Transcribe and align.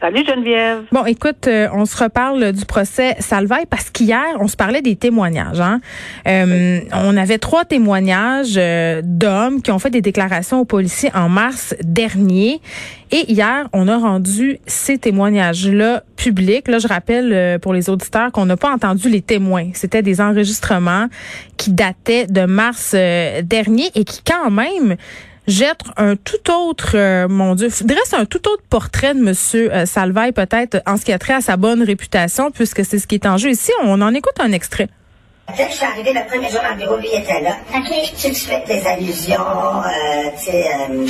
Salut 0.00 0.24
Geneviève. 0.24 0.84
Bon, 0.92 1.04
écoute, 1.06 1.48
euh, 1.48 1.66
on 1.72 1.84
se 1.84 2.00
reparle 2.00 2.52
du 2.52 2.64
procès 2.64 3.16
Salvaille 3.18 3.66
parce 3.68 3.90
qu'hier, 3.90 4.36
on 4.38 4.46
se 4.46 4.54
parlait 4.54 4.80
des 4.80 4.94
témoignages. 4.94 5.60
Hein? 5.60 5.80
Euh, 6.28 6.80
on 6.92 7.16
avait 7.16 7.38
trois 7.38 7.64
témoignages 7.64 8.54
euh, 8.56 9.02
d'hommes 9.02 9.60
qui 9.60 9.72
ont 9.72 9.80
fait 9.80 9.90
des 9.90 10.00
déclarations 10.00 10.60
aux 10.60 10.64
policiers 10.64 11.10
en 11.16 11.28
mars 11.28 11.74
dernier. 11.82 12.60
Et 13.10 13.32
hier, 13.32 13.68
on 13.72 13.88
a 13.88 13.98
rendu 13.98 14.60
ces 14.68 14.98
témoignages-là 14.98 16.04
publics. 16.14 16.68
Là, 16.68 16.78
je 16.78 16.86
rappelle 16.86 17.58
pour 17.60 17.72
les 17.72 17.90
auditeurs 17.90 18.30
qu'on 18.30 18.46
n'a 18.46 18.56
pas 18.56 18.70
entendu 18.70 19.08
les 19.08 19.22
témoins. 19.22 19.70
C'était 19.72 20.02
des 20.02 20.20
enregistrements 20.20 21.06
qui 21.56 21.72
dataient 21.72 22.26
de 22.26 22.42
mars 22.42 22.92
dernier 22.92 23.90
et 23.94 24.04
qui 24.04 24.20
quand 24.22 24.50
même 24.50 24.96
jette 25.48 25.80
un 25.96 26.14
tout 26.14 26.52
autre, 26.52 26.92
euh, 26.94 27.26
mon 27.26 27.54
Dieu, 27.54 27.68
dresse 27.84 28.12
un 28.12 28.26
tout 28.26 28.46
autre 28.48 28.62
portrait 28.70 29.14
de 29.14 29.20
Monsieur 29.20 29.74
euh, 29.74 29.86
Salvaille, 29.86 30.32
peut-être 30.32 30.80
en 30.86 30.96
ce 30.96 31.04
qui 31.04 31.12
a 31.12 31.18
trait 31.18 31.34
à 31.34 31.40
sa 31.40 31.56
bonne 31.56 31.82
réputation, 31.82 32.50
puisque 32.52 32.84
c'est 32.84 32.98
ce 32.98 33.06
qui 33.06 33.16
est 33.16 33.26
en 33.26 33.38
jeu 33.38 33.50
ici. 33.50 33.72
On 33.82 34.00
en 34.00 34.14
écoute 34.14 34.34
un 34.38 34.52
extrait. 34.52 34.88
Dès 35.56 35.64
que 35.64 35.70
je 35.70 35.76
suis 35.76 35.86
arrivée 35.86 36.12
le 36.12 36.26
premier 36.28 36.50
jour 36.50 36.60
dans 36.60 36.74
le 36.74 36.76
bureau, 36.76 36.96
lui 36.98 37.08
était 37.08 37.40
là. 37.40 37.56
Okay. 37.74 38.12
Tu 38.14 38.34
sais, 38.34 38.34
fais 38.34 38.62
des 38.66 38.86
allusions, 38.86 39.40
euh, 39.40 40.30
tu 40.36 40.44
sais, 40.44 40.66
euh, 40.90 41.06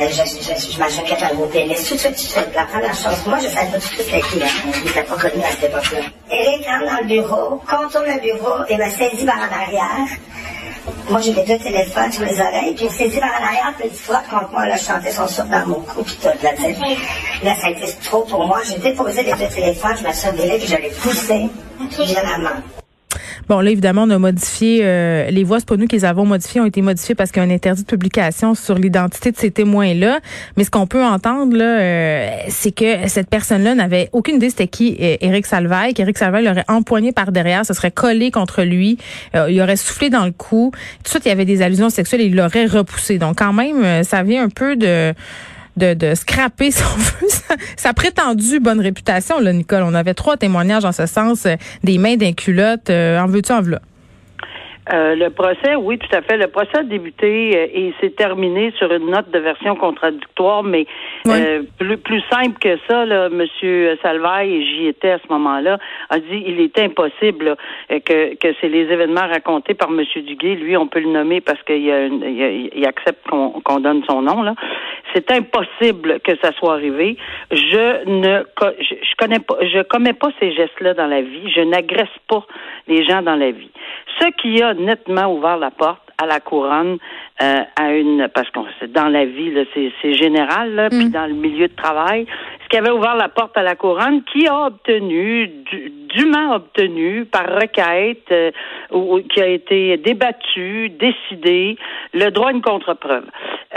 je, 0.00 0.06
je, 0.06 0.72
je 0.72 0.78
m'ajoute 0.78 1.22
à 1.22 1.32
vos 1.32 1.46
pénis. 1.46 1.88
Tout 1.88 1.94
de 1.94 1.98
suite, 1.98 2.14
tu 2.14 2.26
fais 2.26 2.46
la 2.54 2.64
première 2.64 2.94
chose. 2.94 3.24
Moi, 3.26 3.38
je 3.42 3.48
savais 3.48 3.70
pas 3.70 3.78
tout 3.78 3.88
de 3.88 4.02
suite 4.02 4.12
les 4.12 4.20
clients. 4.20 4.46
Il 4.76 4.84
n'était 4.84 5.02
pas 5.02 5.16
connu 5.16 5.42
à 5.42 5.50
cette 5.52 5.70
époque-là. 5.70 6.00
Eric 6.30 6.66
rentre 6.66 6.92
dans 6.92 7.00
le 7.00 7.06
bureau, 7.06 7.62
contourne 7.66 8.04
le 8.04 8.20
bureau 8.20 8.56
et 8.68 8.76
me 8.76 8.90
saisit 8.90 9.24
par 9.24 9.38
en 9.38 9.62
arrière. 9.62 10.08
Moi, 11.08 11.20
j'ai 11.20 11.34
mes 11.34 11.44
deux 11.44 11.58
téléphones 11.58 12.12
sur 12.12 12.24
les 12.24 12.40
oreilles, 12.40 12.74
puis 12.74 12.88
s'est 12.88 13.08
dit 13.08 13.18
par 13.18 13.30
en 13.30 13.44
arrière, 13.44 13.74
puis 13.78 13.90
frotte 13.90 14.28
contre 14.30 14.50
moi, 14.52 14.66
là, 14.66 14.76
je 14.76 14.84
chantais 14.84 15.10
son 15.10 15.26
souffle 15.26 15.48
dans 15.48 15.66
mon 15.66 15.80
cou, 15.80 16.02
puis 16.02 16.16
tout, 16.22 16.28
là, 16.28 16.50
tu. 16.56 17.44
Là, 17.44 17.54
ça 17.60 17.66
a 17.66 17.70
été 17.70 17.86
trop 18.04 18.22
pour 18.22 18.46
moi. 18.46 18.60
J'ai 18.68 18.78
déposé 18.78 19.22
les 19.22 19.32
deux 19.32 19.48
téléphones, 19.48 19.96
je 20.00 20.06
me 20.06 20.12
suis 20.12 20.28
revirée, 20.28 20.58
puis 20.58 20.68
je 20.68 20.76
l'ai 20.76 20.90
poussé, 20.90 21.48
violemment. 21.98 22.79
Bon, 23.50 23.58
là, 23.58 23.72
évidemment, 23.72 24.04
on 24.04 24.10
a 24.10 24.18
modifié 24.20 24.82
euh, 24.84 25.28
les 25.28 25.42
voix. 25.42 25.58
C'est 25.58 25.66
pas 25.68 25.76
nous 25.76 25.88
qui 25.88 25.96
les 25.96 26.04
avons 26.04 26.24
modifiées, 26.24 26.60
ont 26.60 26.66
été 26.66 26.82
modifiées 26.82 27.16
parce 27.16 27.32
qu'il 27.32 27.42
y 27.42 27.44
a 27.44 27.48
un 27.48 27.52
interdit 27.52 27.82
de 27.82 27.86
publication 27.88 28.54
sur 28.54 28.76
l'identité 28.76 29.32
de 29.32 29.36
ces 29.36 29.50
témoins-là. 29.50 30.20
Mais 30.56 30.62
ce 30.62 30.70
qu'on 30.70 30.86
peut 30.86 31.02
entendre, 31.02 31.56
là, 31.56 31.80
euh, 31.80 32.30
c'est 32.48 32.70
que 32.70 33.08
cette 33.08 33.28
personne-là 33.28 33.74
n'avait 33.74 34.08
aucune 34.12 34.36
idée 34.36 34.50
c'était 34.50 34.68
qui 34.68 34.96
euh, 35.00 35.16
Éric 35.20 35.46
Salvaille, 35.46 35.94
qu'Éric 35.94 36.16
Salvaille 36.16 36.44
l'aurait 36.44 36.64
empoigné 36.68 37.10
par 37.10 37.32
derrière, 37.32 37.66
se 37.66 37.74
serait 37.74 37.90
collé 37.90 38.30
contre 38.30 38.62
lui, 38.62 38.98
il 39.34 39.60
aurait 39.60 39.74
soufflé 39.74 40.10
dans 40.10 40.26
le 40.26 40.30
cou. 40.30 40.70
Tout 40.98 41.02
de 41.02 41.08
suite, 41.08 41.24
il 41.24 41.30
y 41.30 41.32
avait 41.32 41.44
des 41.44 41.60
allusions 41.60 41.90
sexuelles 41.90 42.20
et 42.20 42.26
il 42.26 42.36
l'aurait 42.36 42.66
repoussé. 42.66 43.18
Donc, 43.18 43.38
quand 43.38 43.52
même, 43.52 44.04
ça 44.04 44.22
vient 44.22 44.44
un 44.44 44.48
peu 44.48 44.76
de 44.76 45.12
de, 45.76 45.94
de 45.94 46.14
scraper, 46.14 46.70
si 46.70 46.82
on 46.82 46.98
veut, 46.98 47.56
sa, 47.76 47.92
prétendue 47.92 48.60
bonne 48.60 48.80
réputation, 48.80 49.38
là, 49.40 49.52
Nicole. 49.52 49.82
On 49.82 49.94
avait 49.94 50.14
trois 50.14 50.36
témoignages 50.36 50.84
en 50.84 50.92
ce 50.92 51.06
sens, 51.06 51.46
euh, 51.46 51.54
des 51.84 51.98
mains 51.98 52.16
d'un 52.16 52.32
culotte. 52.32 52.90
Euh, 52.90 53.18
en 53.20 53.26
veux-tu, 53.26 53.52
en 53.52 53.62
veux 53.62 53.78
euh, 54.92 55.14
le 55.14 55.30
procès, 55.30 55.76
oui, 55.76 55.98
tout 55.98 56.16
à 56.16 56.22
fait. 56.22 56.36
Le 56.36 56.48
procès 56.48 56.78
a 56.78 56.82
débuté 56.82 57.52
euh, 57.54 57.66
et 57.72 57.94
s'est 58.00 58.10
terminé 58.10 58.72
sur 58.76 58.92
une 58.92 59.10
note 59.10 59.30
de 59.30 59.38
version 59.38 59.76
contradictoire, 59.76 60.64
mais 60.64 60.86
euh, 61.28 61.62
plus, 61.78 61.96
plus 61.98 62.22
simple 62.30 62.58
que 62.58 62.76
ça, 62.88 63.04
là, 63.04 63.28
Monsieur 63.28 63.96
Salvaille, 64.02 64.52
et 64.52 64.64
j'y 64.64 64.86
étais 64.88 65.12
à 65.12 65.18
ce 65.18 65.32
moment-là, 65.32 65.78
a 66.08 66.18
dit 66.18 66.42
il 66.44 66.60
est 66.60 66.76
impossible 66.78 67.56
que, 67.88 68.34
que 68.34 68.48
c'est 68.60 68.68
les 68.68 68.84
événements 68.90 69.28
racontés 69.28 69.74
par 69.74 69.90
Monsieur 69.90 70.22
Duguay. 70.22 70.56
Lui, 70.56 70.76
on 70.76 70.88
peut 70.88 71.00
le 71.00 71.10
nommer 71.10 71.40
parce 71.40 71.62
qu'il 71.62 71.76
il, 71.76 72.70
il, 72.74 72.86
accepte 72.86 73.28
qu'on 73.28 73.80
donne 73.80 74.02
son 74.08 74.22
nom. 74.22 74.42
Là, 74.42 74.54
c'est 75.14 75.30
impossible 75.32 76.20
que 76.20 76.32
ça 76.42 76.52
soit 76.52 76.74
arrivé. 76.74 77.16
Je 77.50 78.04
ne, 78.08 78.44
je, 78.80 79.16
connais 79.16 79.40
pas, 79.40 79.56
je 79.60 79.82
commets 79.82 80.12
pas 80.12 80.28
ces 80.40 80.52
gestes-là 80.52 80.94
dans 80.94 81.06
la 81.06 81.22
vie. 81.22 81.50
Je 81.54 81.60
n'agresse 81.60 82.08
pas 82.28 82.44
les 82.88 83.04
gens 83.04 83.22
dans 83.22 83.36
la 83.36 83.50
vie. 83.50 83.70
Ce 84.20 84.26
qui 84.40 84.62
a 84.62 84.74
nettement 84.74 85.32
ouvert 85.32 85.56
la 85.56 85.70
porte 85.70 86.09
à 86.20 86.26
la 86.26 86.40
couronne 86.40 86.98
euh, 87.42 87.60
à 87.76 87.92
une 87.92 88.28
parce 88.34 88.50
qu'on 88.50 88.66
dans 88.88 89.08
la 89.08 89.24
vie 89.24 89.52
c'est 90.02 90.12
général 90.12 90.74
là, 90.74 90.90
puis 90.90 91.06
mm. 91.06 91.10
dans 91.10 91.26
le 91.26 91.34
milieu 91.34 91.68
de 91.68 91.74
travail 91.74 92.26
ce 92.62 92.68
qui 92.68 92.76
avait 92.76 92.90
ouvert 92.90 93.16
la 93.16 93.28
porte 93.28 93.56
à 93.56 93.62
la 93.62 93.74
couronne 93.74 94.22
qui 94.24 94.46
a 94.46 94.66
obtenu 94.66 95.48
dûment 96.14 96.54
obtenu 96.54 97.24
par 97.24 97.46
requête 97.46 98.30
euh, 98.30 98.50
ou 98.90 99.20
qui 99.20 99.40
a 99.40 99.46
été 99.46 99.96
débattu 99.96 100.90
décidé 100.90 101.76
le 102.12 102.30
droit 102.30 102.48
à 102.48 102.52
une 102.52 102.62
contre-preuve 102.62 103.24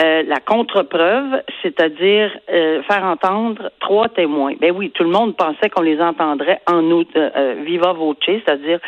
euh, 0.02 0.24
la 0.28 0.40
contre-preuve 0.42 1.42
c'est-à-dire 1.62 2.32
faire 2.48 3.04
entendre 3.06 3.72
trois 3.80 4.10
témoins 4.10 4.56
ben 4.60 4.74
oui 4.76 4.92
tout 4.92 5.04
le 5.04 5.10
monde 5.10 5.38
pensait 5.38 5.70
qu'on 5.70 5.84
les 5.84 6.02
entendrait 6.02 6.60
en 6.68 6.84
août 6.92 7.18
viva 7.66 7.94
voce 7.94 8.18
c'est-à-dire 8.26 8.80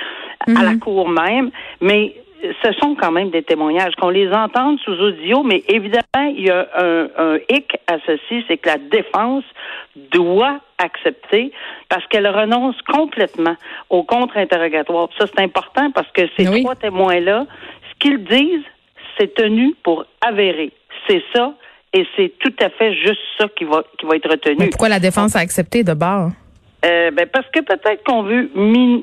à 0.47 0.51
la 0.51 0.73
mm-hmm. 0.73 0.79
cour 0.79 1.07
même 1.07 1.51
mais 1.79 2.15
ce 2.63 2.71
sont 2.73 2.95
quand 2.95 3.11
même 3.11 3.29
des 3.29 3.43
témoignages, 3.43 3.93
qu'on 3.95 4.09
les 4.09 4.31
entende 4.31 4.79
sous 4.79 4.93
audio, 4.93 5.43
mais 5.43 5.63
évidemment, 5.67 6.33
il 6.35 6.45
y 6.45 6.49
a 6.49 6.67
un, 6.75 7.07
un 7.17 7.37
hic 7.49 7.77
à 7.87 7.97
ceci, 8.05 8.43
c'est 8.47 8.57
que 8.57 8.69
la 8.69 8.77
défense 8.77 9.43
doit 10.11 10.59
accepter 10.77 11.51
parce 11.89 12.05
qu'elle 12.07 12.27
renonce 12.27 12.75
complètement 12.81 13.55
au 13.89 14.03
contre-interrogatoire. 14.03 15.09
Ça, 15.17 15.25
c'est 15.27 15.43
important 15.43 15.91
parce 15.91 16.11
que 16.11 16.23
ces 16.37 16.45
trois 16.45 16.75
témoins-là, 16.75 17.45
ce 17.89 17.99
qu'ils 17.99 18.23
disent, 18.23 18.65
c'est 19.17 19.33
tenu 19.33 19.75
pour 19.83 20.05
avérer. 20.21 20.71
C'est 21.07 21.23
ça, 21.33 21.53
et 21.93 22.05
c'est 22.15 22.33
tout 22.39 22.53
à 22.59 22.69
fait 22.69 22.93
juste 22.93 23.21
ça 23.37 23.47
qui 23.55 23.63
va, 23.63 23.83
qui 23.97 24.05
va 24.05 24.15
être 24.15 24.29
retenu. 24.29 24.55
Mais 24.59 24.69
pourquoi 24.69 24.89
la 24.89 24.99
défense 24.99 25.35
a 25.35 25.39
accepté 25.39 25.83
de 25.83 25.93
bord? 25.93 26.31
Euh, 26.85 27.09
ben 27.11 27.25
parce 27.31 27.47
que 27.51 27.61
peut-être 27.61 28.03
qu'on 28.03 28.23
veut, 28.23 28.49
min 28.53 28.99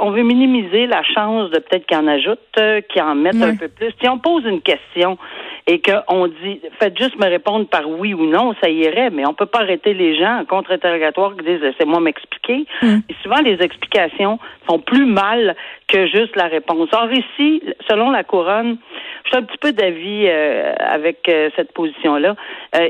on 0.00 0.10
veut 0.10 0.22
minimiser 0.22 0.86
la 0.86 1.02
chance 1.02 1.50
de 1.50 1.58
peut-être 1.58 1.86
qu'il 1.86 1.96
en 1.96 2.06
ajoute, 2.06 2.38
euh, 2.58 2.80
qu'il 2.82 3.02
en 3.02 3.14
mette 3.14 3.42
un 3.42 3.56
peu 3.56 3.68
plus. 3.68 3.92
Si 4.00 4.08
on 4.08 4.18
pose 4.18 4.44
une 4.44 4.60
question 4.60 5.18
et 5.66 5.80
qu'on 5.80 6.26
dit, 6.26 6.60
faites 6.78 6.96
juste 6.98 7.18
me 7.18 7.26
répondre 7.26 7.66
par 7.66 7.88
oui 7.88 8.14
ou 8.14 8.26
non, 8.26 8.54
ça 8.62 8.68
irait, 8.68 9.10
mais 9.10 9.26
on 9.26 9.34
peut 9.34 9.46
pas 9.46 9.60
arrêter 9.60 9.94
les 9.94 10.16
gens 10.16 10.40
en 10.40 10.44
contre-interrogatoire 10.44 11.36
qui 11.36 11.44
disent, 11.44 11.72
c'est 11.78 11.86
moi 11.86 12.00
m'expliquer. 12.00 12.66
Mm. 12.82 12.98
Et 13.08 13.14
souvent, 13.22 13.40
les 13.40 13.60
explications 13.60 14.38
font 14.68 14.78
plus 14.78 15.06
mal 15.06 15.56
que 15.88 16.06
juste 16.06 16.36
la 16.36 16.46
réponse. 16.46 16.88
Or 16.92 17.08
ici, 17.12 17.62
selon 17.88 18.10
la 18.10 18.24
couronne, 18.24 18.76
je 19.24 19.30
suis 19.30 19.38
un 19.38 19.42
petit 19.42 19.58
peu 19.58 19.72
d'avis 19.72 20.26
euh, 20.26 20.74
avec 20.78 21.28
euh, 21.28 21.50
cette 21.56 21.72
position-là. 21.72 22.36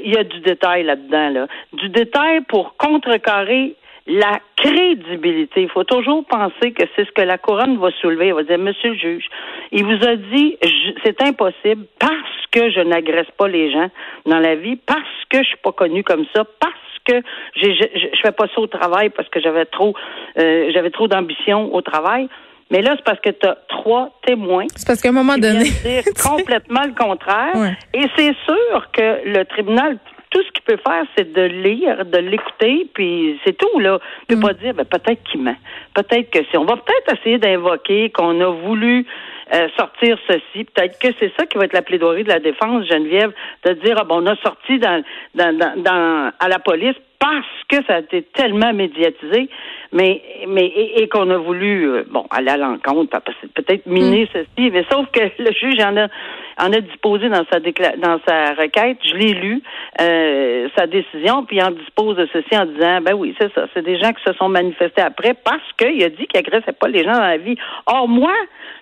Il 0.04 0.12
y 0.12 0.16
a 0.16 0.24
du 0.24 0.40
détail 0.40 0.84
là-dedans, 0.84 1.30
là. 1.30 1.46
Du 1.72 1.88
détail 1.88 2.40
pour 2.42 2.76
contrecarrer 2.76 3.76
la 4.10 4.40
crédibilité. 4.56 5.62
Il 5.62 5.70
faut 5.70 5.84
toujours 5.84 6.24
penser 6.26 6.72
que 6.72 6.82
c'est 6.96 7.04
ce 7.04 7.12
que 7.12 7.22
la 7.22 7.38
couronne 7.38 7.78
va 7.78 7.90
soulever. 8.00 8.28
Elle 8.28 8.34
va 8.34 8.42
dire, 8.42 8.58
Monsieur 8.58 8.90
le 8.90 8.96
juge, 8.96 9.24
il 9.72 9.84
vous 9.84 10.04
a 10.06 10.16
dit, 10.16 10.58
c'est 11.04 11.22
impossible 11.22 11.86
parce 11.98 12.46
que 12.50 12.70
je 12.70 12.80
n'agresse 12.80 13.30
pas 13.38 13.46
les 13.48 13.70
gens 13.70 13.88
dans 14.26 14.40
la 14.40 14.56
vie, 14.56 14.76
parce 14.76 15.24
que 15.28 15.38
je 15.38 15.48
suis 15.48 15.56
pas 15.62 15.72
connue 15.72 16.02
comme 16.02 16.24
ça, 16.34 16.44
parce 16.58 16.74
que 17.04 17.22
je, 17.54 17.70
je 17.70 18.20
fais 18.20 18.32
pas 18.32 18.46
ça 18.54 18.60
au 18.60 18.66
travail 18.66 19.10
parce 19.10 19.28
que 19.28 19.40
j'avais 19.40 19.64
trop, 19.64 19.94
euh, 20.38 20.70
j'avais 20.74 20.90
trop 20.90 21.06
d'ambition 21.08 21.72
au 21.74 21.80
travail. 21.80 22.28
Mais 22.70 22.82
là, 22.82 22.94
c'est 22.96 23.04
parce 23.04 23.20
que 23.20 23.30
tu 23.30 23.46
as 23.46 23.56
trois 23.68 24.10
témoins. 24.24 24.66
C'est 24.76 24.86
parce 24.86 25.00
qu'à 25.00 25.08
un 25.08 25.12
moment 25.12 25.38
donné. 25.38 25.64
dire 25.64 26.04
complètement 26.22 26.82
le 26.84 26.94
contraire. 26.94 27.76
Et 27.92 28.06
c'est 28.16 28.34
sûr 28.44 28.90
que 28.92 29.28
le 29.28 29.44
tribunal 29.44 29.98
tout 30.30 30.42
ce 30.42 30.50
qu'il 30.52 30.62
peut 30.62 30.78
faire, 30.86 31.04
c'est 31.16 31.32
de 31.32 31.42
lire, 31.42 32.04
de 32.04 32.18
l'écouter, 32.18 32.86
puis 32.94 33.38
c'est 33.44 33.56
tout, 33.56 33.78
là. 33.80 33.98
Il 34.22 34.36
peut 34.36 34.40
mm. 34.40 34.46
pas 34.46 34.52
dire, 34.54 34.74
ben, 34.74 34.84
peut-être 34.84 35.22
qu'il 35.24 35.42
ment. 35.42 35.56
Peut-être 35.94 36.30
que 36.30 36.38
si. 36.50 36.56
On 36.56 36.64
va 36.64 36.76
peut-être 36.76 37.18
essayer 37.18 37.38
d'invoquer 37.38 38.10
qu'on 38.10 38.40
a 38.40 38.48
voulu 38.48 39.06
euh, 39.52 39.68
sortir 39.76 40.16
ceci. 40.28 40.64
Peut-être 40.64 40.98
que 41.00 41.08
c'est 41.18 41.32
ça 41.36 41.46
qui 41.46 41.58
va 41.58 41.64
être 41.64 41.72
la 41.72 41.82
plaidoirie 41.82 42.22
de 42.22 42.28
la 42.28 42.38
défense, 42.38 42.86
Geneviève, 42.86 43.32
de 43.64 43.72
dire, 43.72 43.96
ah, 43.98 44.04
bon, 44.04 44.22
on 44.22 44.26
a 44.26 44.36
sorti 44.36 44.78
dans, 44.78 45.02
dans, 45.34 45.56
dans, 45.82 46.32
à 46.38 46.48
la 46.48 46.60
police 46.60 46.96
parce 47.18 47.46
que 47.68 47.76
ça 47.86 47.96
a 47.96 47.98
été 47.98 48.22
tellement 48.22 48.72
médiatisé, 48.72 49.50
mais 49.92 50.22
mais 50.48 50.66
et, 50.66 51.06
qu'on 51.08 51.28
a 51.30 51.36
voulu 51.36 51.90
euh, 51.90 52.04
bon 52.08 52.24
aller 52.30 52.48
à 52.48 52.56
l'encontre, 52.56 53.20
peut-être 53.54 53.86
miner 53.86 54.24
mm. 54.24 54.28
ceci, 54.32 54.70
mais 54.70 54.86
sauf 54.90 55.06
que 55.10 55.20
le 55.38 55.52
juge 55.52 55.80
en 55.84 55.96
a 55.96 56.08
en 56.58 56.72
a 56.72 56.80
disposé 56.80 57.28
dans 57.28 57.44
sa 57.50 57.60
dans 57.60 58.20
sa 58.26 58.54
requête, 58.54 58.98
je 59.02 59.14
l'ai 59.14 59.34
lu, 59.34 59.62
euh, 60.00 60.68
sa 60.76 60.86
décision, 60.86 61.44
puis 61.44 61.62
en 61.62 61.70
dispose 61.70 62.16
de 62.16 62.28
ceci 62.32 62.56
en 62.56 62.66
disant 62.66 63.00
ben 63.00 63.14
oui, 63.14 63.34
c'est 63.40 63.52
ça, 63.54 63.66
c'est 63.74 63.82
des 63.82 63.98
gens 63.98 64.12
qui 64.12 64.22
se 64.24 64.32
sont 64.34 64.48
manifestés 64.48 65.02
après 65.02 65.34
parce 65.34 65.72
qu'il 65.78 66.02
a 66.02 66.08
dit 66.08 66.26
qu'il 66.26 66.38
agressait 66.38 66.72
pas 66.72 66.88
les 66.88 67.04
gens 67.04 67.12
dans 67.12 67.20
la 67.20 67.38
vie. 67.38 67.56
Or 67.86 68.08
moi, 68.08 68.34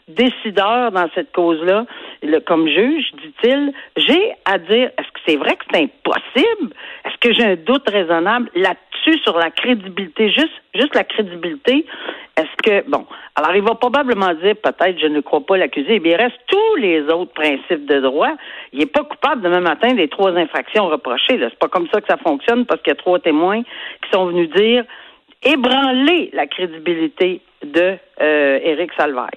décideur 0.09 0.91
dans 0.93 1.09
cette 1.15 1.33
cause-là, 1.33 1.85
comme 2.47 2.67
juge, 2.69 3.13
dit-il, 3.23 3.73
j'ai 3.97 4.33
à 4.45 4.59
dire 4.59 4.91
est-ce 4.99 5.09
que 5.13 5.21
c'est 5.27 5.37
vrai 5.37 5.57
que 5.57 5.65
c'est 5.71 5.83
impossible? 5.83 6.75
Est-ce 7.05 7.19
que 7.21 7.33
j'ai 7.33 7.45
un 7.45 7.57
doute 7.57 7.89
raisonnable 7.89 8.51
là-dessus 8.55 9.19
sur 9.23 9.39
la 9.39 9.51
crédibilité, 9.51 10.31
juste 10.31 10.63
juste 10.79 10.95
la 10.95 11.05
crédibilité? 11.05 11.85
Est-ce 12.37 12.63
que 12.63 12.89
bon, 12.89 13.05
Alors, 13.35 13.55
il 13.55 13.63
va 13.63 13.75
probablement 13.75 14.33
dire, 14.35 14.55
peut-être, 14.63 14.99
je 15.01 15.07
ne 15.07 15.21
crois 15.21 15.45
pas 15.45 15.57
l'accusé, 15.57 15.99
mais 15.99 16.11
il 16.11 16.15
reste 16.17 16.39
tous 16.47 16.77
les 16.77 17.03
autres 17.03 17.33
principes 17.33 17.87
de 17.87 18.01
droit. 18.01 18.31
Il 18.73 18.79
n'est 18.79 18.87
pas 18.87 19.03
coupable 19.03 19.43
demain 19.43 19.61
matin 19.61 19.95
des 19.95 20.09
trois 20.09 20.33
infractions 20.33 20.87
reprochées. 20.87 21.39
C'est 21.41 21.59
pas 21.59 21.69
comme 21.69 21.89
ça 21.93 22.01
que 22.01 22.07
ça 22.09 22.17
fonctionne 22.17 22.65
parce 22.65 22.81
qu'il 22.83 22.91
y 22.91 22.97
a 22.97 22.97
trois 22.97 23.19
témoins 23.19 23.63
qui 23.63 24.11
sont 24.13 24.27
venus 24.27 24.51
dire 24.51 24.85
ébranler 25.43 26.31
la 26.33 26.47
crédibilité 26.47 27.41
de 27.63 27.97
euh, 28.21 28.61
Éric 28.63 28.93
Salvaire. 28.97 29.31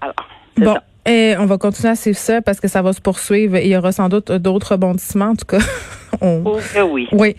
Alors, 0.00 0.14
bon. 0.56 0.74
Et 1.06 1.34
on 1.38 1.46
va 1.46 1.56
continuer 1.58 1.90
à 1.90 1.96
suivre 1.96 2.18
ça 2.18 2.42
parce 2.42 2.60
que 2.60 2.68
ça 2.68 2.82
va 2.82 2.92
se 2.92 3.00
poursuivre. 3.00 3.56
Il 3.56 3.68
y 3.68 3.76
aura 3.76 3.92
sans 3.92 4.08
doute 4.08 4.30
d'autres 4.30 4.72
rebondissements, 4.72 5.30
en 5.30 5.36
tout 5.36 5.46
cas. 5.46 5.58
on... 6.20 6.42
Oui. 6.90 7.08
Oui. 7.12 7.36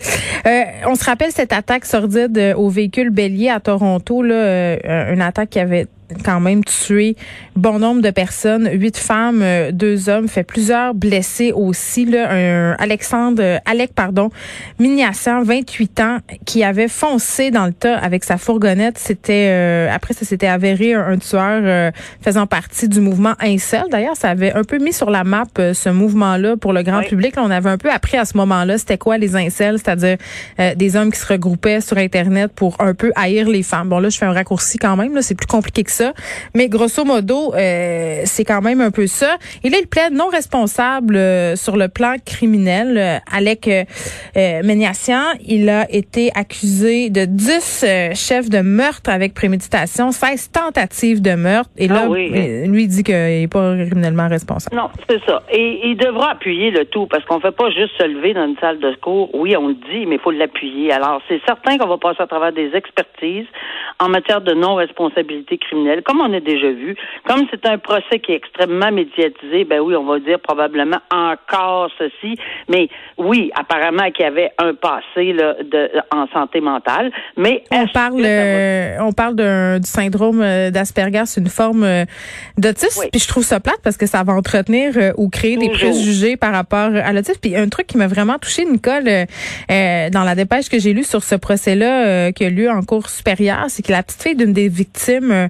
Euh, 0.48 0.64
on 0.88 0.96
se 0.96 1.06
rappelle 1.06 1.32
cette 1.32 1.54
attaque 1.54 1.86
sordide 1.86 2.56
au 2.58 2.70
véhicule 2.70 3.10
bélier 3.10 3.50
à 3.50 3.60
Toronto, 3.60 4.24
là, 4.24 4.36
euh, 4.36 5.14
une 5.14 5.22
attaque 5.22 5.52
qui 5.52 5.60
avait 5.60 5.88
quand 6.24 6.40
même 6.40 6.64
tué 6.64 7.16
bon 7.56 7.80
nombre 7.80 8.02
de 8.02 8.10
personnes, 8.10 8.70
huit 8.72 8.98
femmes, 8.98 9.42
euh, 9.42 9.72
deux 9.72 10.10
hommes, 10.10 10.28
fait 10.28 10.44
plusieurs 10.44 10.94
blessés 10.94 11.52
aussi. 11.52 12.06
Là, 12.06 12.32
un 12.32 12.72
Alexandre, 12.80 13.60
Alec, 13.66 13.94
pardon, 13.94 14.30
Mignassian, 14.80 15.44
28 15.44 16.00
ans, 16.00 16.18
qui 16.46 16.64
avait 16.64 16.88
foncé 16.88 17.52
dans 17.52 17.66
le 17.66 17.74
tas 17.74 17.98
avec 17.98 18.24
sa 18.24 18.38
fourgonnette. 18.38 18.98
C'était 18.98 19.50
euh, 19.50 19.90
après 19.94 20.14
ça 20.14 20.26
s'était 20.26 20.48
avéré 20.48 20.94
un, 20.94 21.18
tueur 21.18 21.62
euh, 21.64 21.92
faisant 22.22 22.48
partie 22.48 22.88
du 22.88 23.02
mouvement 23.02 23.34
Incel. 23.42 23.84
D'ailleurs, 23.92 24.16
ça 24.16 24.30
avait 24.30 24.54
un 24.54 24.64
peu 24.64 24.78
mis 24.78 24.94
sur 24.94 25.10
la 25.10 25.24
map 25.24 25.44
ce 25.58 25.90
mouvement-là 25.90 26.58
pour 26.58 26.74
le 26.74 26.84
grand 26.84 27.02
public. 27.02 27.34
on 27.38 27.52
avait 27.52 27.70
un 27.70 27.78
peu 27.78 27.92
appris 27.92 28.18
à 28.18 28.26
ce 28.26 28.38
moment-là 28.38 28.78
c'était 28.78 28.98
quoi 28.98 29.18
les 29.18 29.36
incels, 29.36 29.78
c'est-à-dire 29.80 30.18
des 30.76 30.96
hommes 30.96 31.12
qui 31.12 31.20
se 31.20 31.26
regroupaient 31.26 31.82
sur 31.82 31.98
Internet 31.98 32.52
pour 32.54 32.76
un 32.80 32.94
peu 32.94 33.12
haïr 33.16 33.50
les 33.50 33.64
femmes. 33.64 33.90
Bon 33.90 34.00
là, 34.00 34.10
je 34.10 34.18
fais 34.18 34.26
un 34.26 34.34
raccourci 34.34 34.78
quand 34.78 34.96
même. 34.96 35.16
Là, 35.16 35.22
c'est 35.22 35.36
plus 35.36 35.48
compliqué 35.48 35.84
que 35.84 35.92
ça 35.92 35.99
mais 36.56 36.68
grosso 36.70 37.04
modo, 37.06 37.54
euh, 37.54 38.22
c'est 38.26 38.46
quand 38.46 38.62
même 38.62 38.82
un 38.82 38.92
peu 38.92 39.08
ça. 39.08 39.38
Et 39.64 39.70
là, 39.70 39.78
il 39.82 39.88
plaide 39.88 40.14
non 40.14 40.28
responsable 40.28 41.16
euh, 41.16 41.56
sur 41.56 41.78
le 41.78 41.88
plan 41.88 42.16
criminel. 42.26 42.98
Euh, 42.98 43.18
Alec 43.32 43.68
euh, 43.68 44.62
Méniassian, 44.64 45.24
il 45.46 45.70
a 45.70 45.90
été 45.92 46.32
accusé 46.36 47.10
de 47.10 47.26
10 47.26 47.86
chefs 48.16 48.50
de 48.50 48.62
meurtre 48.62 49.10
avec 49.10 49.34
préméditation, 49.34 50.12
16 50.12 50.52
tentatives 50.52 51.22
de 51.22 51.36
meurtre. 51.36 51.70
Et 51.78 51.88
là, 51.88 52.08
ah 52.10 52.68
lui 52.68 52.88
dit 52.88 53.04
qu'il 53.04 53.16
n'est 53.16 53.48
pas 53.48 53.76
criminellement 53.76 54.28
responsable. 54.28 54.76
Non, 54.76 54.90
c'est 55.10 55.24
ça. 55.26 55.42
Et 55.52 55.88
il 55.90 55.98
devra 55.98 56.32
appuyer 56.32 56.72
le 56.72 56.86
tout 56.86 57.08
parce 57.08 57.24
qu'on 57.26 57.40
fait 57.40 57.52
pas 57.52 57.70
juste 57.70 57.98
se 57.98 58.06
lever 58.06 58.34
dans 58.34 58.46
une 58.46 58.58
salle 58.58 58.80
de 58.80 58.92
secours. 58.92 59.30
Oui, 59.34 59.56
on 59.58 59.70
le 59.70 59.74
dit, 59.74 60.06
mais 60.06 60.16
il 60.16 60.22
faut 60.22 60.32
l'appuyer. 60.32 60.92
Alors, 60.92 61.22
c'est 61.28 61.42
certain 61.46 61.78
qu'on 61.78 61.88
va 61.88 61.98
passer 61.98 62.22
à 62.22 62.28
travers 62.28 62.54
des 62.54 62.72
expertises 62.76 63.48
en 64.00 64.10
matière 64.10 64.42
de 64.42 64.54
non-responsabilité 64.54 65.58
criminelle, 65.58 65.89
comme 66.06 66.22
on 66.22 66.34
a 66.34 66.40
déjà 66.40 66.72
vu. 66.72 66.96
Comme 67.28 67.46
c'est 67.52 67.66
un 67.66 67.78
procès 67.78 68.20
qui 68.20 68.32
est 68.32 68.36
extrêmement 68.36 68.92
médiatisé, 68.92 69.66
ben 69.66 69.80
oui, 69.80 69.96
on 69.96 70.06
va 70.06 70.20
dire 70.20 70.40
probablement 70.40 71.00
encore 71.12 71.90
ceci. 71.98 72.38
Mais 72.70 72.90
oui, 73.18 73.52
apparemment 73.56 74.10
qu'il 74.12 74.26
y 74.26 74.28
avait 74.28 74.52
un 74.58 74.74
passé 74.74 75.34
là, 75.34 75.56
de, 75.64 75.90
en 76.12 76.28
santé 76.28 76.62
mentale. 76.62 77.12
Mais 77.38 77.64
on 77.72 77.88
parle, 77.88 78.22
euh, 78.24 78.98
on 79.02 79.12
parle 79.12 79.36
du 79.36 79.88
syndrome 79.88 80.42
euh, 80.42 80.72
d'Asperger, 80.72 81.24
c'est 81.26 81.42
une 81.42 81.48
forme 81.48 81.84
euh, 81.84 82.06
d'autisme. 82.58 83.04
Puis 83.12 83.22
je 83.22 83.28
trouve 83.28 83.44
ça 83.44 83.60
plate 83.60 83.82
parce 83.84 83.98
que 83.98 84.06
ça 84.06 84.24
va 84.24 84.34
entretenir 84.34 84.94
ou 85.18 85.30
créer 85.30 85.58
des 85.58 85.70
préjugés 85.70 86.38
par 86.38 86.54
rapport 86.54 86.90
à 86.96 87.12
l'autisme. 87.12 87.40
Puis 87.42 87.56
un 87.56 87.68
truc 87.70 87.88
qui 87.88 87.98
m'a 87.98 88.08
vraiment 88.08 88.38
touché, 88.38 88.66
Nicole, 88.66 89.04
dans 89.68 90.24
la 90.24 90.36
dépêche 90.36 90.70
que 90.70 90.80
j'ai 90.80 90.94
lue 90.94 91.04
sur 91.04 91.24
ce 91.24 91.36
procès-là 91.36 92.32
qui 92.32 92.46
a 92.46 92.50
lieu 92.50 92.70
en 92.70 92.82
cours 92.84 93.10
supérieure, 93.10 93.66
c'est 93.68 93.88
la 93.90 94.04
petite 94.04 94.22
fille 94.22 94.36
d'une 94.36 94.54
des 94.54 94.70
victimes 94.70 95.32
euh, 95.32 95.48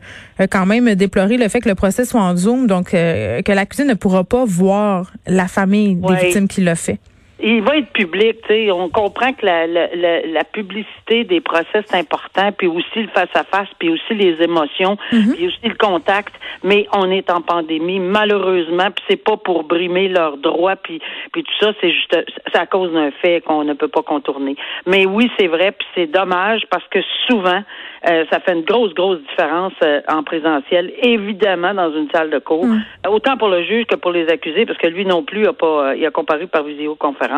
quand 0.47 0.65
même 0.65 0.93
déploré 0.95 1.37
le 1.37 1.47
fait 1.49 1.59
que 1.59 1.69
le 1.69 1.75
procès 1.75 2.05
soit 2.05 2.21
en 2.21 2.35
Zoom, 2.35 2.67
donc 2.67 2.93
euh, 2.93 3.41
que 3.41 3.51
l'accusé 3.51 3.83
ne 3.85 3.93
pourra 3.93 4.23
pas 4.23 4.45
voir 4.45 5.11
la 5.27 5.47
famille 5.47 5.95
des 5.95 6.15
victimes 6.15 6.47
qui 6.47 6.61
l'a 6.61 6.75
fait 6.75 6.99
il 7.41 7.61
va 7.61 7.77
être 7.77 7.91
public, 7.91 8.41
tu 8.41 8.47
sais. 8.47 8.71
On 8.71 8.89
comprend 8.89 9.33
que 9.33 9.45
la, 9.45 9.67
la, 9.67 9.87
la, 9.95 10.43
publicité 10.43 11.23
des 11.23 11.41
procès 11.41 11.83
c'est 11.85 11.97
important, 11.97 12.51
puis 12.51 12.67
aussi 12.67 13.01
le 13.01 13.07
face 13.07 13.29
à 13.33 13.43
face, 13.43 13.67
puis 13.77 13.89
aussi 13.89 14.13
les 14.13 14.41
émotions, 14.41 14.97
mhm. 15.11 15.35
puis 15.35 15.47
aussi 15.47 15.59
le 15.63 15.75
contact. 15.75 16.33
Mais 16.63 16.87
on 16.93 17.09
est 17.09 17.29
en 17.31 17.41
pandémie, 17.41 17.99
malheureusement, 17.99 18.91
puis 18.91 19.03
c'est 19.09 19.23
pas 19.23 19.37
pour 19.37 19.63
brimer 19.63 20.09
leurs 20.09 20.37
droits, 20.37 20.75
puis 20.75 21.01
puis 21.31 21.43
tout 21.43 21.53
ça, 21.65 21.71
c'est 21.79 21.91
juste, 21.91 22.17
c'est 22.51 22.59
à 22.59 22.65
cause 22.65 22.91
d'un 22.91 23.11
fait 23.11 23.41
qu'on 23.41 23.63
ne 23.63 23.73
peut 23.73 23.87
pas 23.87 24.01
contourner. 24.01 24.55
Mais 24.85 25.05
oui, 25.05 25.31
c'est 25.39 25.47
vrai, 25.47 25.71
puis 25.71 25.87
c'est 25.95 26.07
dommage 26.07 26.63
parce 26.69 26.87
que 26.89 26.99
souvent, 27.27 27.63
euh, 28.09 28.25
ça 28.31 28.39
fait 28.39 28.53
une 28.53 28.63
grosse, 28.63 28.93
grosse 28.93 29.19
différence 29.29 29.73
euh, 29.83 30.01
en 30.07 30.23
présentiel, 30.23 30.91
évidemment 31.01 31.73
dans 31.73 31.93
une 31.93 32.09
salle 32.11 32.29
de 32.29 32.39
cours, 32.39 32.65
mhm. 32.65 32.81
autant 33.07 33.37
pour 33.37 33.49
le 33.49 33.63
juge 33.63 33.85
que 33.85 33.95
pour 33.95 34.11
les 34.11 34.27
accusés, 34.29 34.65
parce 34.65 34.79
que 34.79 34.87
lui 34.87 35.05
non 35.05 35.23
plus 35.23 35.47
a 35.47 35.53
pas, 35.53 35.89
euh, 35.89 35.95
il 35.95 36.05
a 36.05 36.11
comparu 36.11 36.47
par 36.47 36.63
visioconférence 36.63 37.28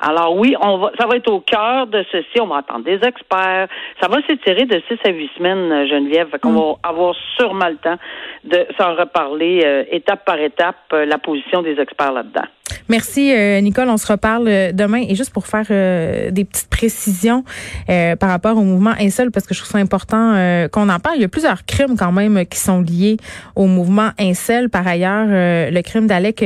alors 0.00 0.36
oui, 0.36 0.54
on 0.60 0.78
va, 0.78 0.90
ça 0.98 1.06
va 1.06 1.16
être 1.16 1.30
au 1.30 1.40
cœur 1.40 1.86
de 1.86 2.04
ceci. 2.10 2.40
On 2.40 2.46
va 2.46 2.58
attendre 2.58 2.84
des 2.84 3.00
experts. 3.06 3.68
Ça 4.00 4.08
va 4.08 4.18
s'étirer 4.26 4.64
de 4.64 4.82
six 4.88 4.98
à 5.04 5.10
huit 5.10 5.30
semaines, 5.36 5.70
euh, 5.72 5.86
Geneviève. 5.86 6.28
Fait 6.30 6.38
qu'on 6.38 6.52
va 6.52 6.74
avoir 6.82 7.14
sûrement 7.36 7.68
le 7.68 7.76
temps 7.76 7.96
de 8.44 8.66
s'en 8.78 8.94
reparler 8.94 9.62
euh, 9.64 9.84
étape 9.90 10.24
par 10.24 10.38
étape, 10.38 10.76
euh, 10.92 11.04
la 11.04 11.18
position 11.18 11.62
des 11.62 11.78
experts 11.80 12.12
là-dedans. 12.12 12.46
Merci, 12.92 13.32
euh, 13.32 13.58
Nicole. 13.62 13.88
On 13.88 13.96
se 13.96 14.06
reparle 14.06 14.48
euh, 14.48 14.70
demain. 14.70 15.02
Et 15.08 15.14
juste 15.14 15.30
pour 15.30 15.46
faire 15.46 15.64
euh, 15.70 16.30
des 16.30 16.44
petites 16.44 16.68
précisions 16.68 17.42
par 17.86 18.28
rapport 18.28 18.58
au 18.58 18.64
mouvement 18.64 18.92
Incel, 19.00 19.30
parce 19.30 19.46
que 19.46 19.54
je 19.54 19.60
trouve 19.60 19.72
ça 19.72 19.78
important 19.78 20.34
qu'on 20.70 20.88
en 20.88 20.98
parle. 20.98 21.16
Il 21.16 21.22
y 21.22 21.24
a 21.24 21.28
plusieurs 21.28 21.64
crimes 21.64 21.96
quand 21.96 22.12
même 22.12 22.44
qui 22.46 22.58
sont 22.58 22.80
liés 22.80 23.16
au 23.54 23.66
mouvement 23.66 24.10
Incel. 24.18 24.68
Par 24.68 24.86
ailleurs, 24.86 25.26
le 25.28 25.80
crime 25.82 26.06
d'Alec 26.06 26.42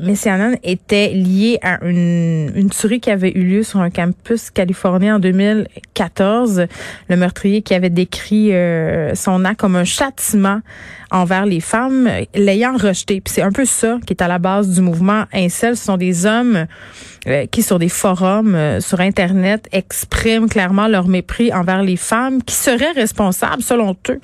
Messianen 0.00 0.56
était 0.62 1.08
lié 1.08 1.58
à 1.62 1.84
une, 1.84 2.52
une 2.54 2.70
tuerie 2.70 3.00
qui 3.00 3.10
avait 3.10 3.32
eu 3.32 3.42
lieu 3.42 3.62
sur 3.62 3.80
un 3.80 3.90
campus 3.90 4.50
californien 4.50 5.16
en 5.16 5.18
2014. 5.18 6.66
Le 7.08 7.16
meurtrier 7.16 7.62
qui 7.62 7.74
avait 7.74 7.90
décrit 7.90 8.52
son 9.14 9.44
acte 9.44 9.60
comme 9.60 9.76
un 9.76 9.84
châtiment 9.84 10.60
envers 11.10 11.46
les 11.46 11.60
femmes, 11.60 12.08
l'ayant 12.34 12.76
rejeté. 12.76 13.20
Puis 13.20 13.34
c'est 13.34 13.42
un 13.42 13.52
peu 13.52 13.64
ça 13.64 13.98
qui 14.06 14.12
est 14.12 14.22
à 14.22 14.28
la 14.28 14.38
base 14.38 14.68
du 14.68 14.80
mouvement 14.80 15.24
Incel. 15.32 15.76
Ce 15.76 15.84
sont 15.84 15.96
des 15.96 16.26
hommes 16.26 16.66
euh, 17.26 17.46
qui, 17.46 17.62
sur 17.62 17.78
des 17.78 17.88
forums, 17.88 18.54
euh, 18.54 18.80
sur 18.80 19.00
Internet, 19.00 19.68
expriment 19.72 20.48
clairement 20.48 20.88
leur 20.88 21.08
mépris 21.08 21.52
envers 21.52 21.82
les 21.82 21.96
femmes 21.96 22.42
qui 22.42 22.54
seraient 22.54 22.92
responsables, 22.92 23.62
selon 23.62 23.96
eux, 24.08 24.20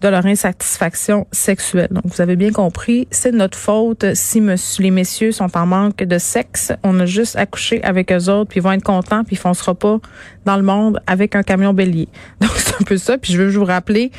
de 0.00 0.08
leur 0.08 0.24
insatisfaction 0.26 1.26
sexuelle. 1.32 1.88
Donc, 1.90 2.04
vous 2.06 2.20
avez 2.20 2.36
bien 2.36 2.52
compris, 2.52 3.08
c'est 3.10 3.32
notre 3.32 3.58
faute 3.58 4.14
si 4.14 4.40
monsieur, 4.40 4.82
les 4.84 4.90
messieurs 4.90 5.32
sont 5.32 5.56
en 5.56 5.66
manque 5.66 6.04
de 6.04 6.18
sexe. 6.18 6.72
On 6.84 6.98
a 7.00 7.06
juste 7.06 7.36
accouché 7.36 7.82
avec 7.82 8.12
eux 8.12 8.28
autres, 8.28 8.50
puis 8.50 8.60
ils 8.60 8.62
vont 8.62 8.72
être 8.72 8.84
contents, 8.84 9.24
puis 9.24 9.34
ils 9.34 9.38
foncera 9.38 9.74
pas 9.74 9.98
dans 10.44 10.56
le 10.56 10.62
monde 10.62 11.00
avec 11.06 11.34
un 11.34 11.42
camion 11.42 11.74
bélier. 11.74 12.08
Donc, 12.40 12.50
c'est 12.56 12.74
un 12.74 12.84
peu 12.84 12.96
ça. 12.96 13.18
Puis 13.18 13.32
je 13.32 13.42
veux 13.42 13.50
vous 13.50 13.64
rappeler 13.64 14.12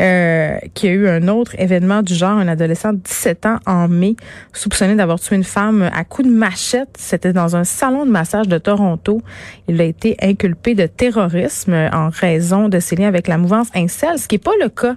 euh, 0.00 0.56
qu'il 0.74 0.88
y 0.88 0.92
a 0.92 0.96
eu 0.96 1.08
un 1.08 1.28
autre 1.28 1.54
événement 1.58 2.02
du 2.02 2.14
genre, 2.14 2.38
un 2.38 2.48
adolescent 2.48 2.92
de 2.92 2.98
17 2.98 3.46
ans 3.46 3.58
en 3.66 3.88
mai, 3.88 4.16
soupçonné 4.52 4.94
d'avoir 4.94 5.20
tué 5.20 5.36
une 5.36 5.44
femme 5.44 5.90
à 5.92 6.04
coups 6.04 6.28
de 6.28 6.32
machette. 6.32 6.96
C'était 6.98 7.32
dans 7.32 7.56
un 7.56 7.64
salon 7.64 8.06
de 8.06 8.10
massage 8.10 8.48
de 8.48 8.58
Toronto. 8.58 9.20
Il 9.68 9.80
a 9.80 9.84
été 9.84 10.16
inculpé 10.22 10.74
de 10.74 10.86
terrorisme 10.86 11.74
en 11.92 12.08
raison 12.08 12.68
de 12.68 12.80
ses 12.80 12.96
liens 12.96 13.08
avec 13.08 13.28
la 13.28 13.36
mouvance 13.38 13.68
Incel, 13.74 14.18
ce 14.18 14.28
qui 14.28 14.36
n'est 14.36 14.40
pas 14.40 14.52
le 14.60 14.70
cas 14.70 14.96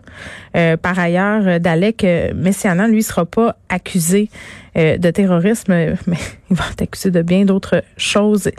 euh, 0.56 0.78
par 0.78 0.98
ailleurs, 0.98 1.60
d'Alec 1.60 2.06
Messianan, 2.36 2.88
lui, 2.88 3.04
sera 3.04 3.26
pas 3.26 3.56
accusé 3.70 4.30
euh, 4.78 4.98
de 4.98 5.10
terrorisme, 5.10 5.74
mais 6.08 6.18
il 6.50 6.56
va 6.56 6.66
être 6.72 6.84
accusé 6.84 7.12
de 7.12 7.22
bien 7.22 7.44
d'autres 7.46 7.84
choses. 7.98 8.50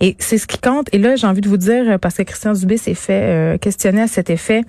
Et 0.00 0.16
c'est 0.18 0.38
ce 0.38 0.46
qui 0.46 0.58
compte. 0.58 0.88
Et 0.92 0.98
là, 0.98 1.16
j'ai 1.16 1.26
envie 1.26 1.40
de 1.40 1.48
vous 1.48 1.56
dire, 1.56 1.98
parce 1.98 2.16
que 2.16 2.22
Christian 2.22 2.52
Dubé 2.52 2.76
s'est 2.76 2.94
fait 2.94 3.22
euh, 3.22 3.58
questionner 3.58 4.02
à 4.02 4.08
cet 4.08 4.30
effet 4.30 4.62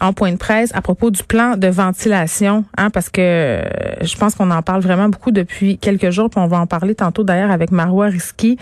en 0.00 0.12
point 0.12 0.32
de 0.32 0.36
presse 0.36 0.70
à 0.74 0.82
propos 0.82 1.12
du 1.12 1.22
plan 1.22 1.56
de 1.56 1.68
ventilation, 1.68 2.64
hein, 2.76 2.90
parce 2.90 3.08
que 3.08 3.62
je 4.00 4.16
pense 4.16 4.34
qu'on 4.34 4.50
en 4.50 4.62
parle 4.62 4.80
vraiment 4.80 5.08
beaucoup 5.08 5.30
depuis 5.30 5.78
quelques 5.78 6.10
jours, 6.10 6.28
puis 6.28 6.40
on 6.40 6.48
va 6.48 6.58
en 6.58 6.66
parler 6.66 6.96
tantôt 6.96 7.22
d'ailleurs 7.22 7.52
avec 7.52 7.70
Marois 7.70 8.06
Risky. 8.06 8.58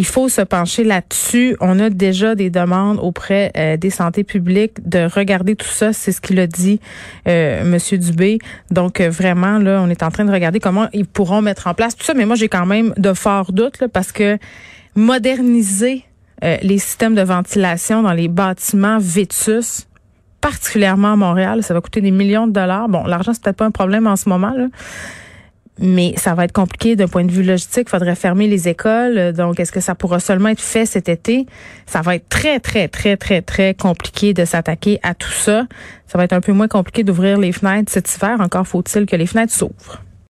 Il 0.00 0.06
faut 0.06 0.30
se 0.30 0.40
pencher 0.40 0.82
là-dessus. 0.82 1.58
On 1.60 1.78
a 1.78 1.90
déjà 1.90 2.34
des 2.34 2.48
demandes 2.48 2.98
auprès 3.02 3.52
euh, 3.54 3.76
des 3.76 3.90
santé 3.90 4.24
publiques 4.24 4.88
de 4.88 5.00
regarder 5.00 5.56
tout 5.56 5.68
ça. 5.68 5.92
C'est 5.92 6.10
ce 6.10 6.22
qu'il 6.22 6.40
a 6.40 6.46
dit, 6.46 6.80
euh, 7.28 7.64
Monsieur 7.64 7.98
Dubé. 7.98 8.38
Donc 8.70 9.02
euh, 9.02 9.10
vraiment 9.10 9.58
là, 9.58 9.82
on 9.84 9.90
est 9.90 10.02
en 10.02 10.10
train 10.10 10.24
de 10.24 10.32
regarder 10.32 10.58
comment 10.58 10.88
ils 10.94 11.04
pourront 11.04 11.42
mettre 11.42 11.66
en 11.66 11.74
place 11.74 11.96
tout 11.96 12.04
ça. 12.04 12.14
Mais 12.14 12.24
moi, 12.24 12.34
j'ai 12.34 12.48
quand 12.48 12.64
même 12.64 12.94
de 12.96 13.12
forts 13.12 13.52
doutes 13.52 13.88
parce 13.92 14.10
que 14.10 14.38
moderniser 14.94 16.06
les 16.62 16.78
systèmes 16.78 17.14
de 17.14 17.20
ventilation 17.20 18.00
dans 18.00 18.14
les 18.14 18.28
bâtiments 18.28 18.96
vétus, 18.98 19.86
particulièrement 20.40 21.12
à 21.12 21.16
Montréal, 21.16 21.62
ça 21.62 21.74
va 21.74 21.82
coûter 21.82 22.00
des 22.00 22.10
millions 22.10 22.46
de 22.46 22.52
dollars. 22.52 22.88
Bon, 22.88 23.04
l'argent 23.04 23.34
c'est 23.34 23.42
peut-être 23.42 23.58
pas 23.58 23.66
un 23.66 23.70
problème 23.70 24.06
en 24.06 24.16
ce 24.16 24.30
moment 24.30 24.54
là 24.56 24.68
mais 25.80 26.14
ça 26.16 26.34
va 26.34 26.44
être 26.44 26.52
compliqué 26.52 26.94
d'un 26.94 27.08
point 27.08 27.24
de 27.24 27.32
vue 27.32 27.42
logistique. 27.42 27.88
Il 27.88 27.90
faudrait 27.90 28.14
fermer 28.14 28.46
les 28.46 28.68
écoles. 28.68 29.32
Donc, 29.32 29.58
est-ce 29.58 29.72
que 29.72 29.80
ça 29.80 29.94
pourra 29.94 30.20
seulement 30.20 30.50
être 30.50 30.60
fait 30.60 30.86
cet 30.86 31.08
été? 31.08 31.46
Ça 31.86 32.02
va 32.02 32.16
être 32.16 32.28
très, 32.28 32.60
très, 32.60 32.86
très, 32.88 33.16
très, 33.16 33.40
très 33.40 33.74
compliqué 33.74 34.34
de 34.34 34.44
s'attaquer 34.44 35.00
à 35.02 35.14
tout 35.14 35.32
ça. 35.32 35.66
Ça 36.06 36.18
va 36.18 36.24
être 36.24 36.34
un 36.34 36.40
peu 36.40 36.52
moins 36.52 36.68
compliqué 36.68 37.02
d'ouvrir 37.02 37.38
les 37.38 37.52
fenêtres 37.52 37.90
cet 37.90 38.14
hiver. 38.14 38.40
Encore 38.40 38.66
faut-il 38.66 39.06
que 39.06 39.16
les 39.16 39.26
fenêtres 39.26 39.54
s'ouvrent. 39.54 40.02